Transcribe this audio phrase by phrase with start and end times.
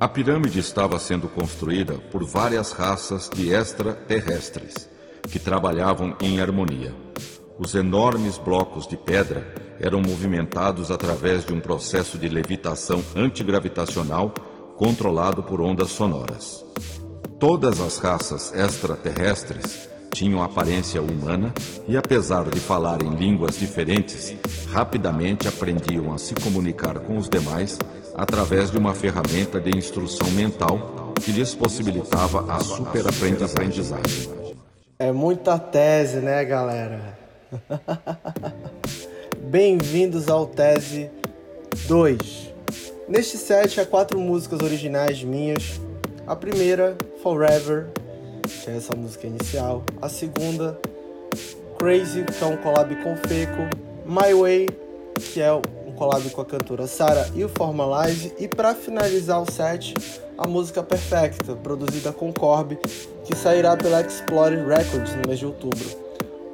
[0.00, 4.88] A pirâmide estava sendo construída por várias raças de extraterrestres
[5.30, 6.94] que trabalhavam em harmonia.
[7.58, 14.32] Os enormes blocos de pedra eram movimentados através de um processo de levitação antigravitacional
[14.78, 16.64] controlado por ondas sonoras.
[17.38, 21.52] Todas as raças extraterrestres tinham aparência humana
[21.86, 24.34] e, apesar de falarem línguas diferentes,
[24.72, 27.78] rapidamente aprendiam a se comunicar com os demais
[28.14, 34.30] através de uma ferramenta de instrução mental que lhes possibilitava a superaprendizagem.
[34.98, 37.18] É muita tese, né, galera?
[39.38, 41.10] Bem-vindos ao Tese
[41.86, 42.50] 2.
[43.08, 45.80] Neste set há quatro músicas originais minhas.
[46.26, 47.88] A primeira, Forever,
[48.42, 49.82] que é essa música inicial.
[50.00, 50.78] A segunda,
[51.78, 53.62] Crazy, que é um collab com Feco.
[54.04, 54.68] My Way,
[55.32, 55.50] que é
[56.00, 58.32] collab com a cantora Sara e o Formalize.
[58.38, 59.94] E para finalizar o set,
[60.38, 62.78] a música Perfecta, produzida com Corby,
[63.26, 65.86] que sairá pela Explorer Records no mês de outubro.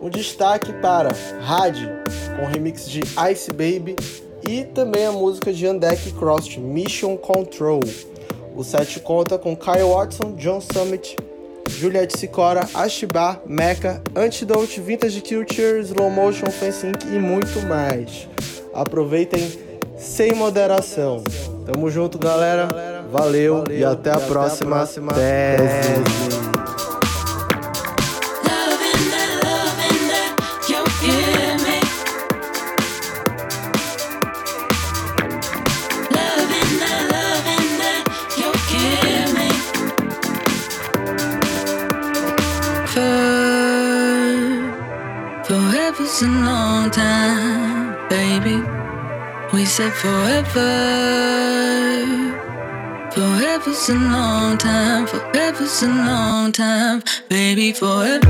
[0.03, 1.11] Um destaque para
[1.47, 1.77] Had,
[2.37, 3.95] com remix de Ice Baby,
[4.49, 7.81] e também a música de Andek Cross, Mission Control.
[8.57, 11.17] O set conta com Kyle Watson, John Summit,
[11.71, 18.29] Juliette Sicora, Ashibar, Mecha, Antidote, Vintage Culture, Slow Motion, Fencing e muito mais.
[18.77, 19.51] Aproveitem
[19.99, 21.25] sem moderação.
[21.65, 22.67] Tamo junto, galera.
[23.11, 26.47] Valeu, Valeu e até a, e próxima, até a próxima tese.
[45.47, 47.76] Forever's a long time,
[48.09, 48.63] baby.
[49.53, 50.71] We said forever.
[53.13, 58.27] Forever's a long time, forever's a long time, baby, forever.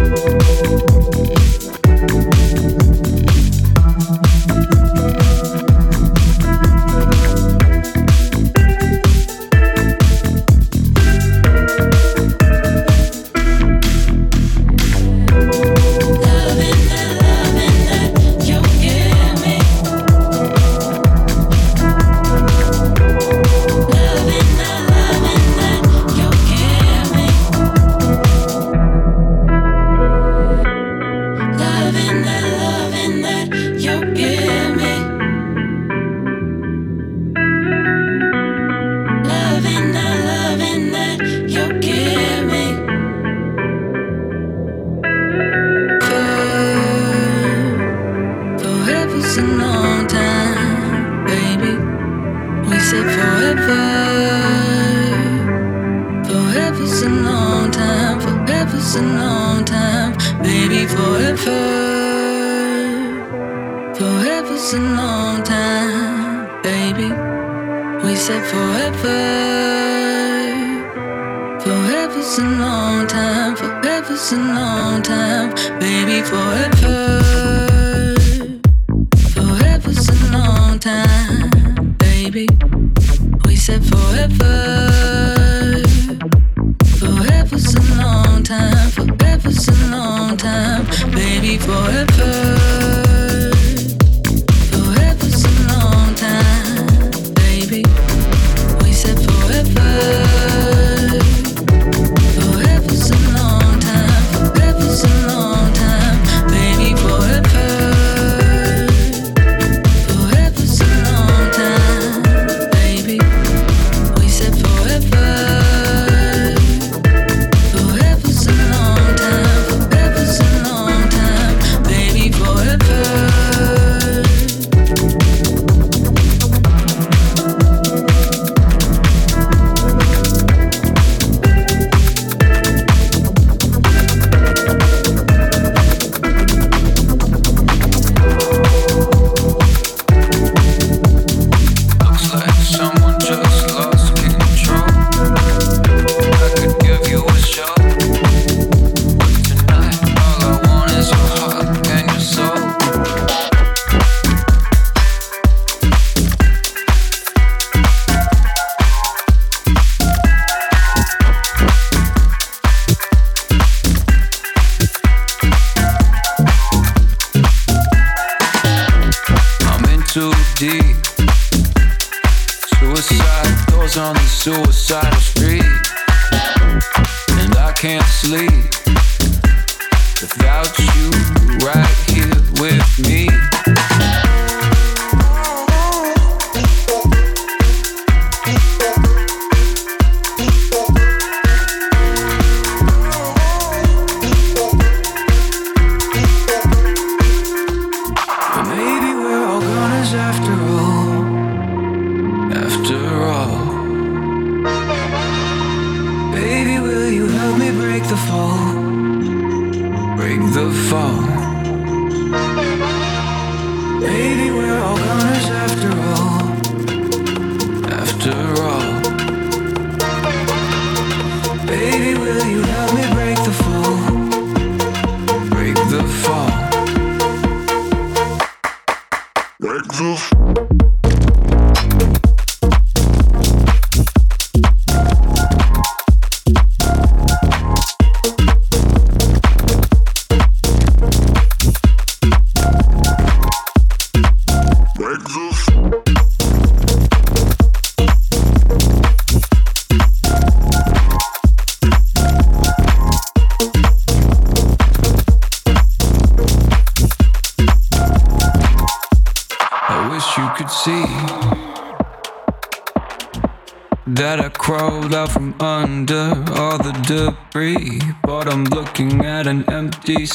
[91.16, 92.95] Forever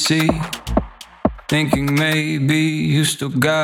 [0.01, 0.18] DC.
[1.48, 3.61] Thinking maybe you still got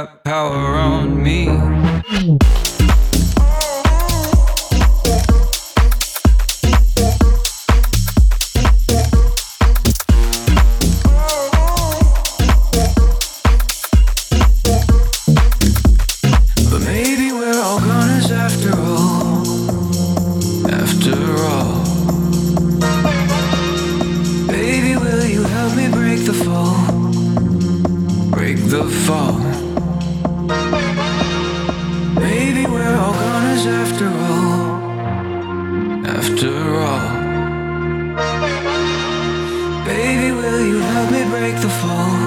[41.61, 42.26] the fall.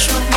[0.00, 0.29] страшно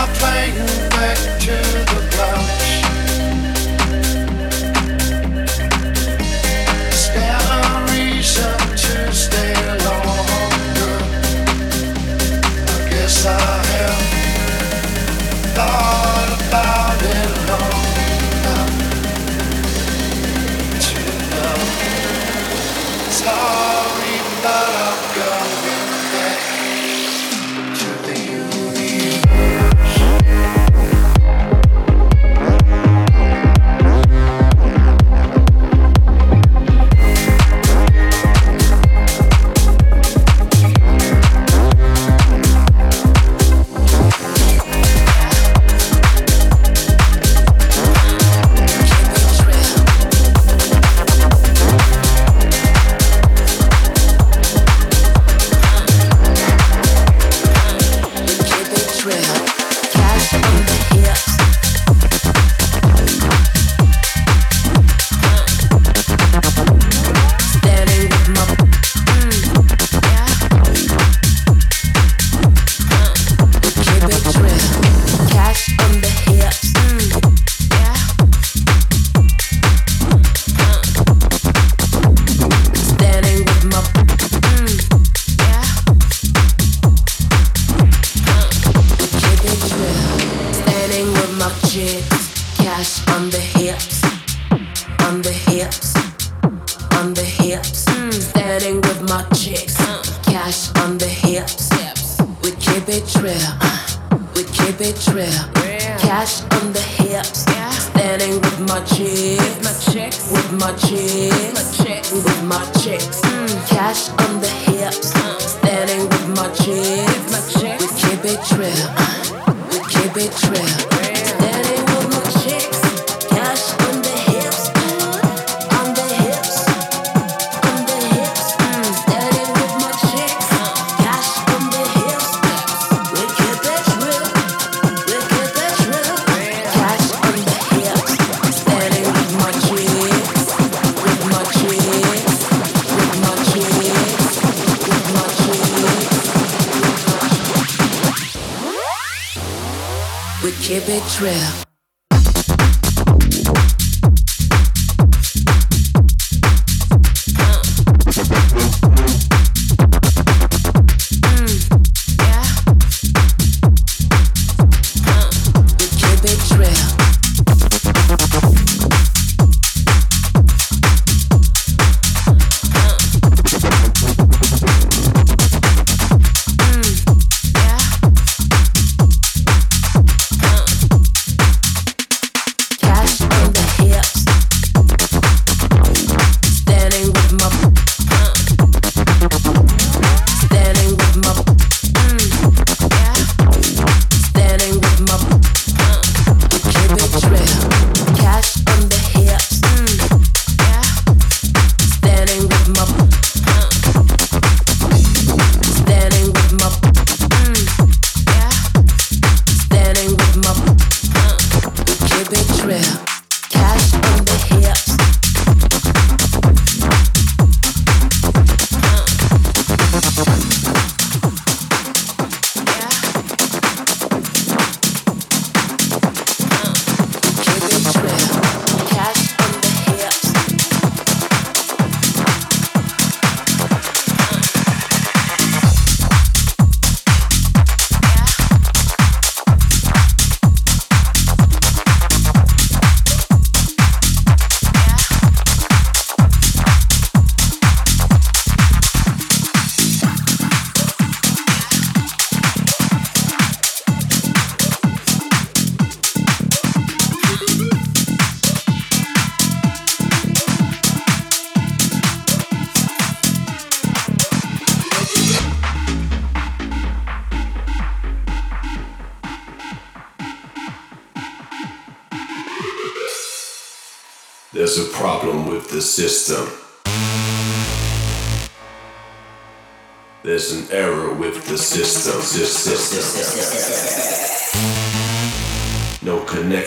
[110.63, 111.29] my.
[111.53, 112.11] My chicks.
[112.13, 113.19] With my chicks.
[113.21, 113.67] Mm.
[113.67, 114.32] Cash on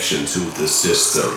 [0.07, 1.29] connection to the system.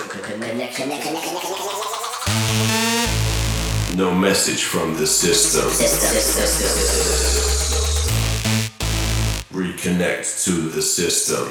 [3.96, 5.68] No message from the system.
[9.52, 11.50] Reconnect to the system.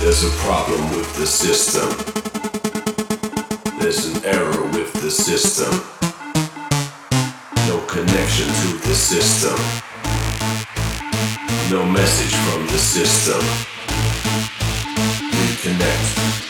[0.00, 2.19] There's a problem with the system.
[8.06, 9.54] Connection to the system.
[11.70, 13.40] No message from the system.
[15.36, 16.49] Reconnect.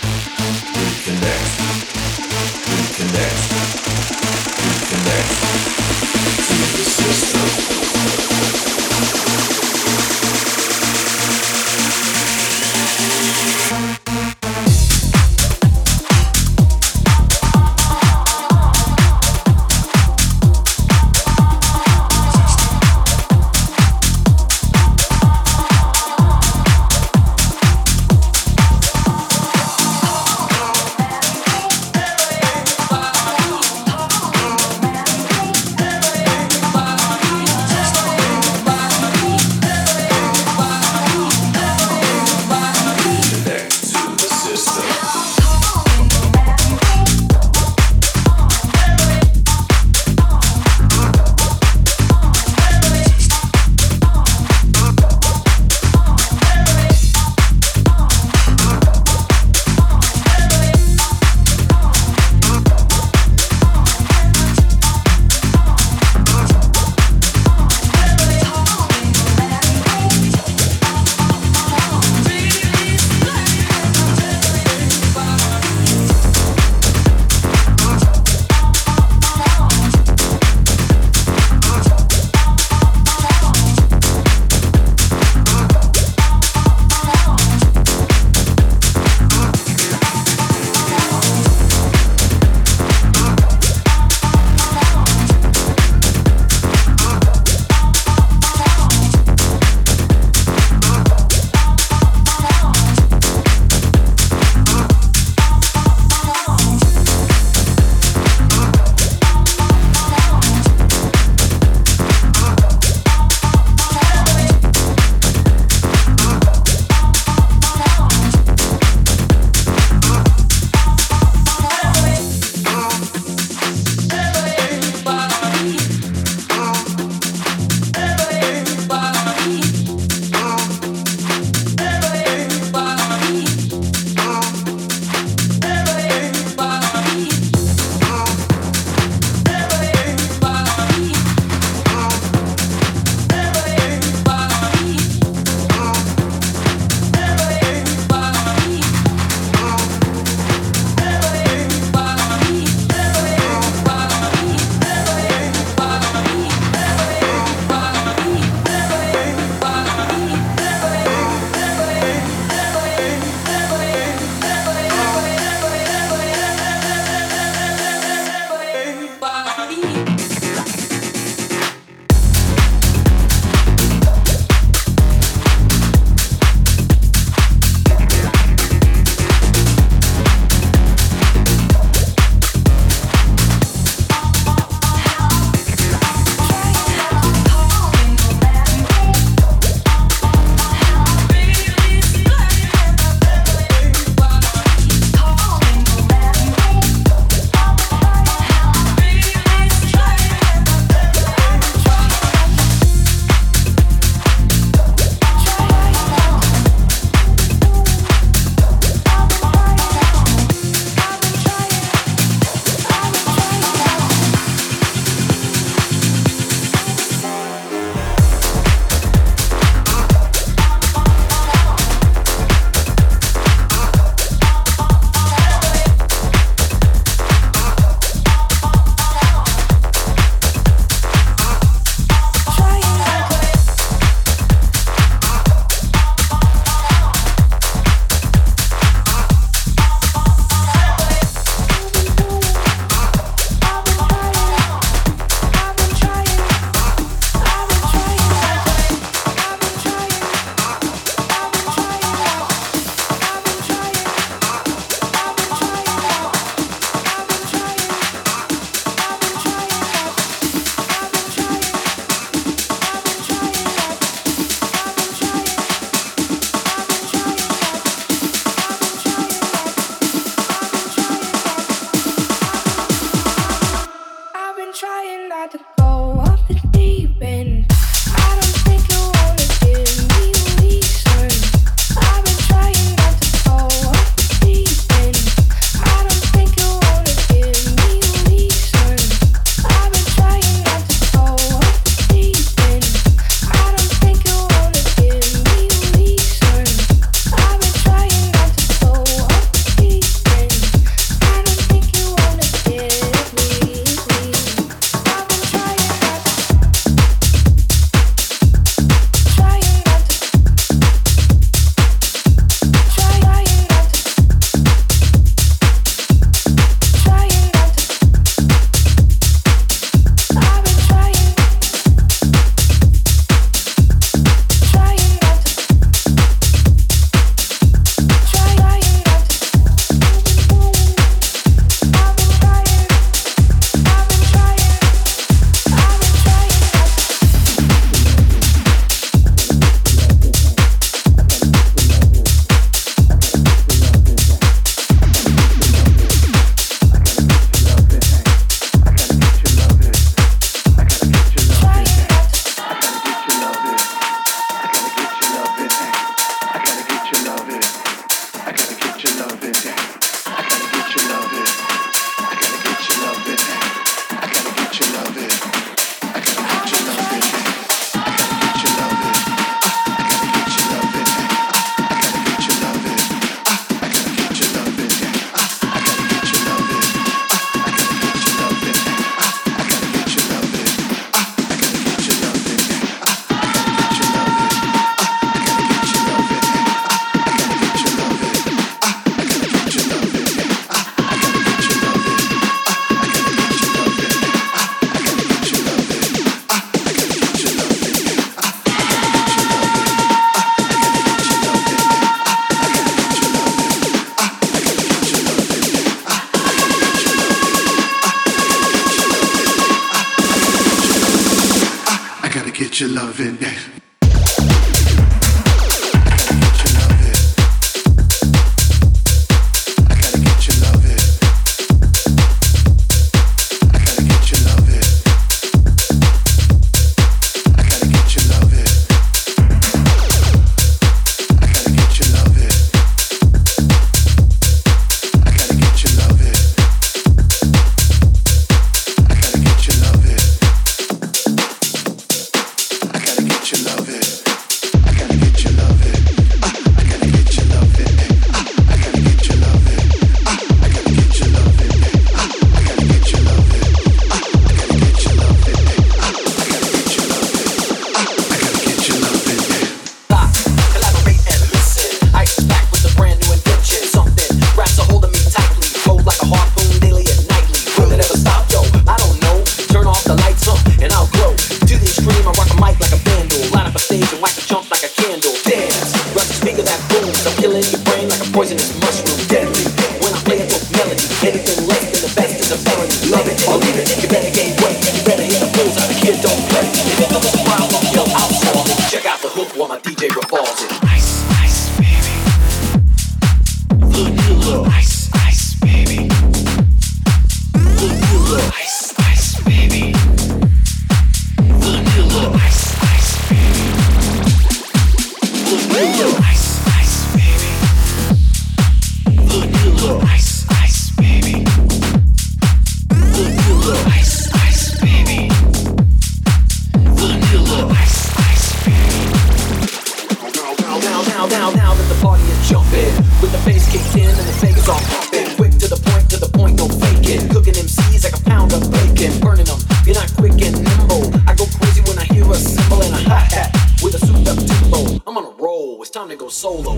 [535.80, 536.74] It's time to go solo.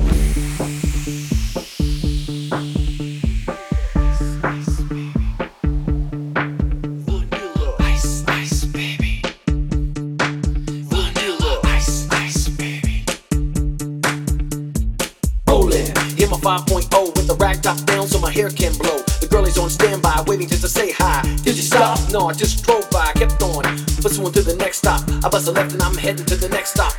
[16.17, 18.99] get my 5.0 with the rack top down so my Hair can blow.
[19.21, 21.23] The girl is on standby, waiting just to say hi.
[21.43, 21.99] Did you stop?
[22.13, 23.65] No, I just drove by, kept on.
[24.01, 25.03] Pursuing to the next stop.
[25.25, 26.93] I bust a left and I'm headed to the next stop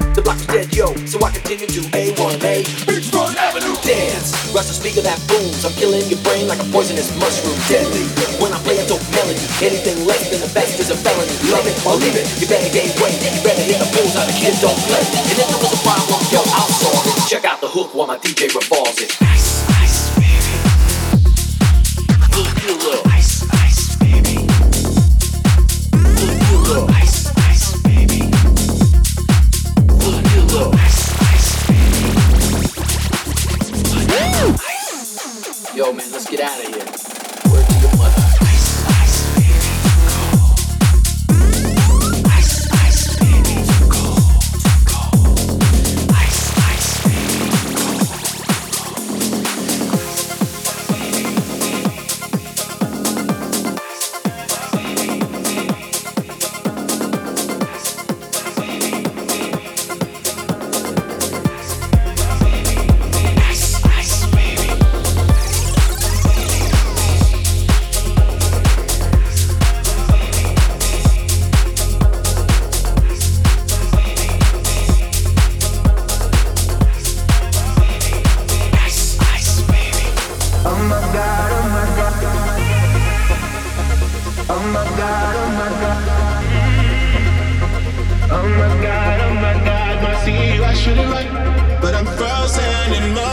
[1.54, 3.78] taking to A1A Beachfront Avenue.
[3.86, 5.62] Dance Rush the speaker that booms.
[5.66, 7.54] I'm killing your brain like a poisonous mushroom.
[7.70, 8.10] Deadly
[8.42, 9.46] When I play a dope melody.
[9.62, 11.30] Anything less than the best is a felony.
[11.54, 12.26] Love it or leave it.
[12.42, 13.18] You better gain weight.
[13.22, 15.04] You better hit the bullseye The kids don't play.
[15.13, 17.30] And if there was a problem Yo, I'll solve it.
[17.30, 19.23] Check out the hook while my DJ revolves it.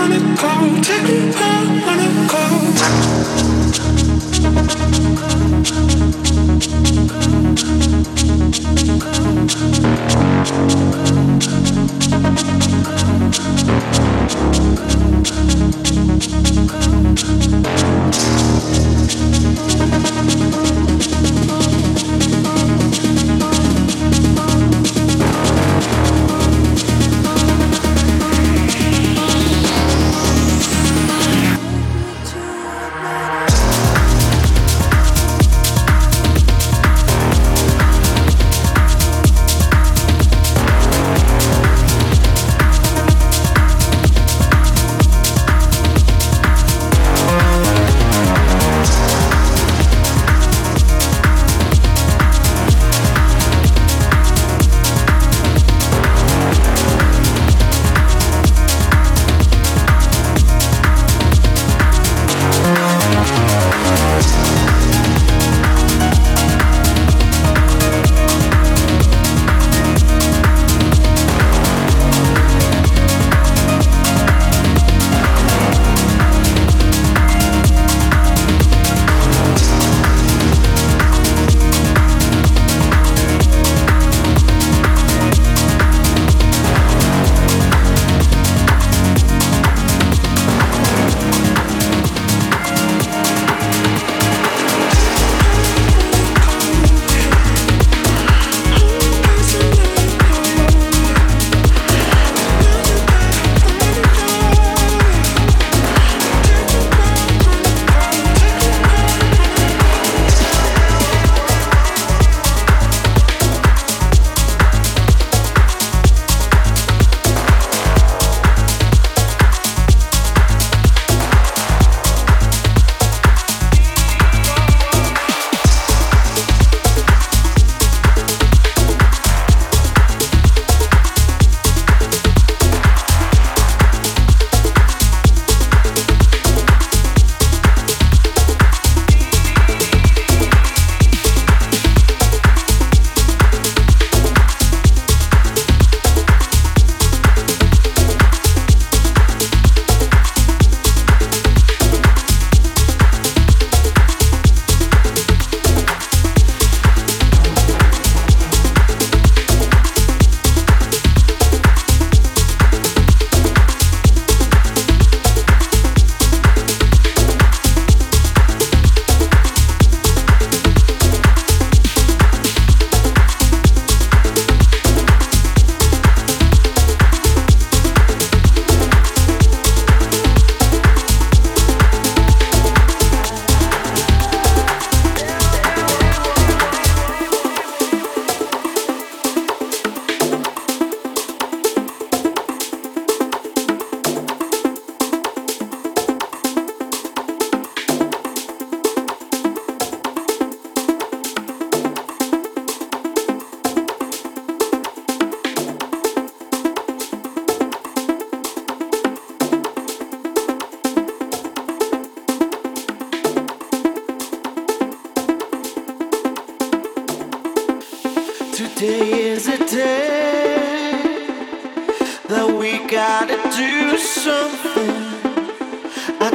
[0.00, 1.99] want it all, take me home.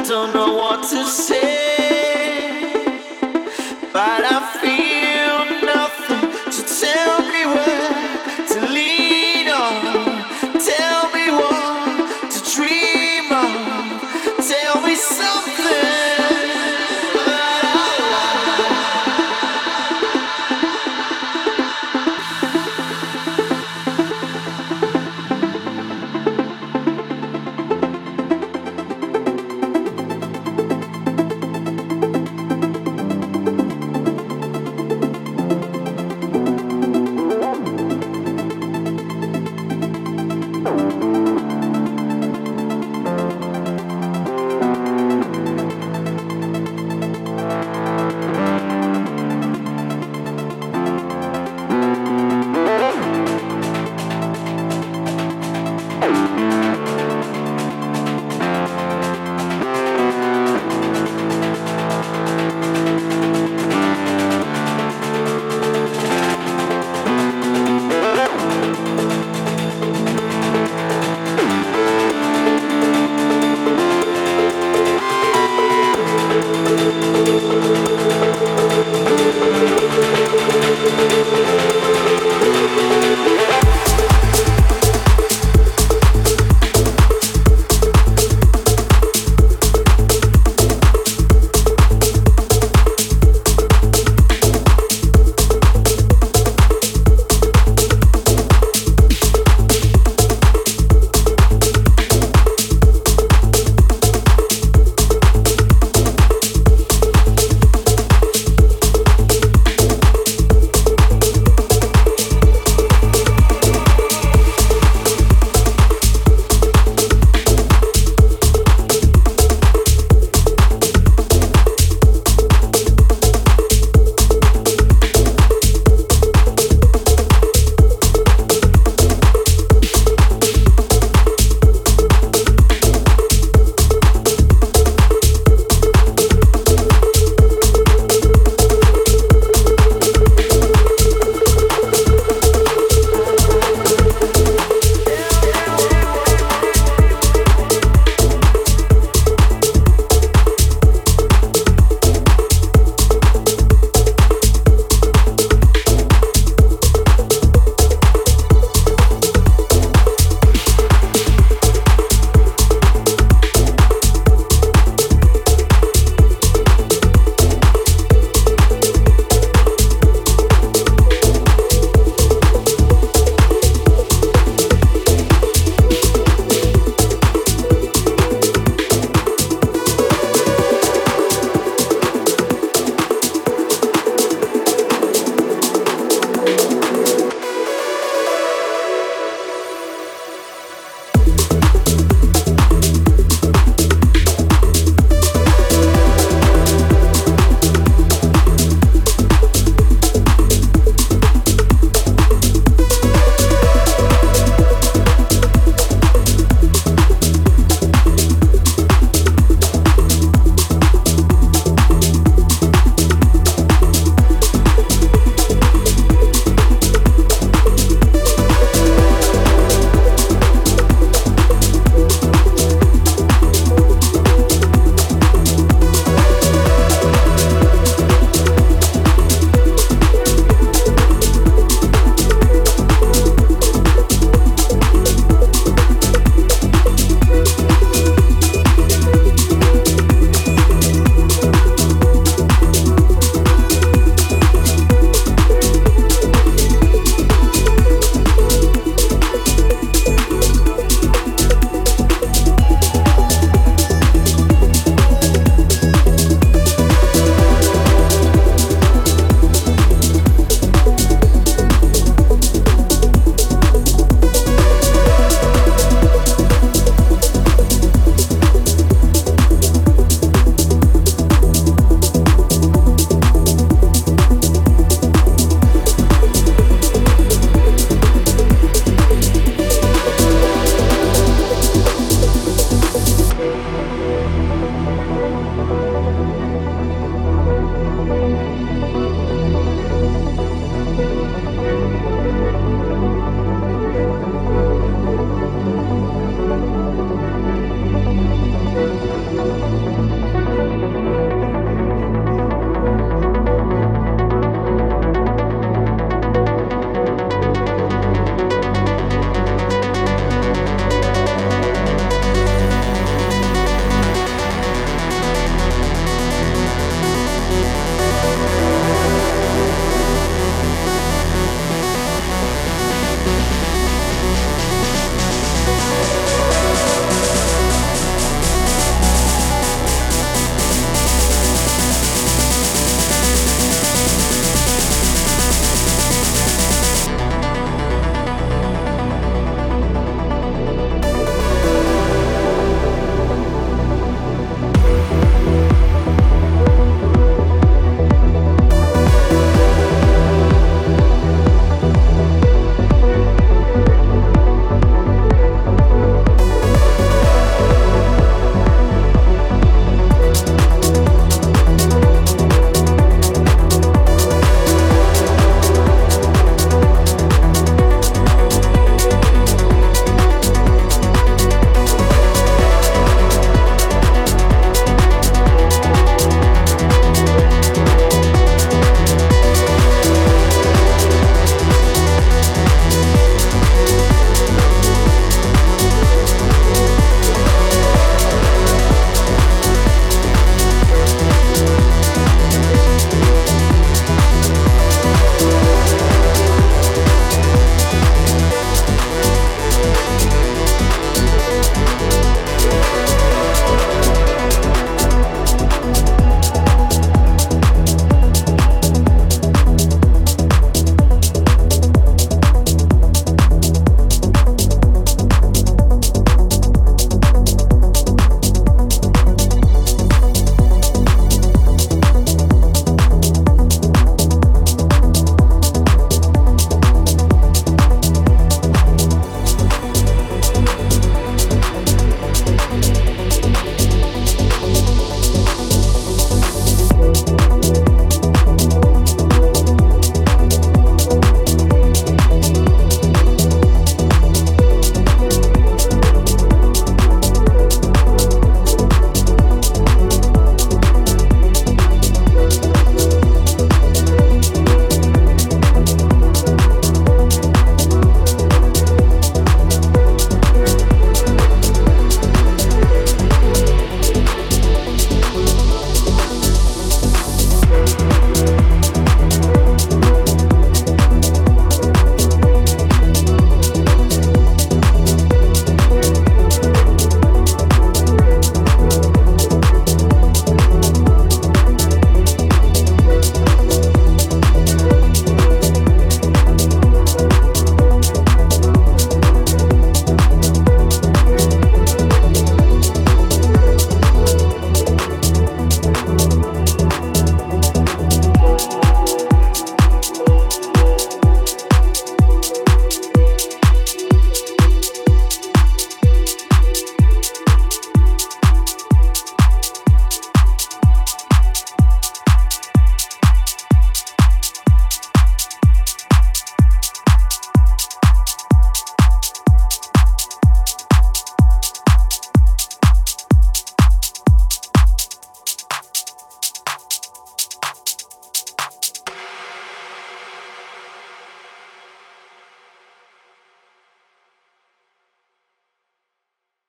[0.08, 1.85] Don't know what to say, I.